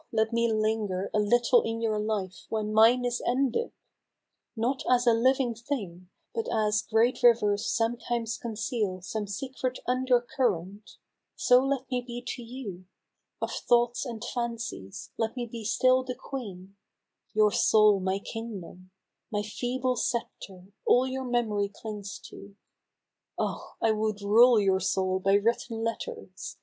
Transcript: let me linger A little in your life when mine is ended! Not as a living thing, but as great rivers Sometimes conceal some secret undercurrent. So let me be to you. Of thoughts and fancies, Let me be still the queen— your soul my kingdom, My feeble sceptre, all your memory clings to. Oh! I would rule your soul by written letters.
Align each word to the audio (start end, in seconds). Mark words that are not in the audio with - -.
let 0.11 0.33
me 0.33 0.51
linger 0.51 1.11
A 1.13 1.19
little 1.19 1.61
in 1.61 1.79
your 1.79 1.99
life 1.99 2.47
when 2.49 2.73
mine 2.73 3.05
is 3.05 3.21
ended! 3.23 3.71
Not 4.55 4.81
as 4.89 5.05
a 5.05 5.13
living 5.13 5.53
thing, 5.53 6.09
but 6.33 6.47
as 6.51 6.81
great 6.81 7.21
rivers 7.21 7.67
Sometimes 7.71 8.39
conceal 8.39 9.01
some 9.03 9.27
secret 9.27 9.77
undercurrent. 9.87 10.97
So 11.35 11.63
let 11.63 11.87
me 11.91 12.01
be 12.01 12.23
to 12.29 12.41
you. 12.41 12.85
Of 13.43 13.51
thoughts 13.51 14.03
and 14.03 14.23
fancies, 14.33 15.11
Let 15.19 15.35
me 15.37 15.45
be 15.45 15.63
still 15.63 16.03
the 16.03 16.15
queen— 16.15 16.77
your 17.35 17.51
soul 17.51 17.99
my 17.99 18.17
kingdom, 18.17 18.89
My 19.31 19.43
feeble 19.43 19.95
sceptre, 19.97 20.69
all 20.83 21.05
your 21.05 21.25
memory 21.25 21.69
clings 21.71 22.17
to. 22.29 22.55
Oh! 23.37 23.73
I 23.79 23.91
would 23.91 24.23
rule 24.23 24.59
your 24.59 24.79
soul 24.79 25.19
by 25.19 25.33
written 25.35 25.83
letters. 25.83 26.57